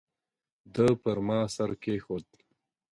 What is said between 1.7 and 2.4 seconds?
کېښود.